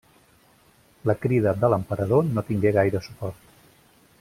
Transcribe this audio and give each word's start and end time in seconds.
La 1.09 1.15
crida 1.25 1.53
de 1.65 1.69
l'emperador 1.75 2.25
no 2.31 2.45
tingué 2.49 2.73
gaire 2.79 3.03
suport. 3.11 3.55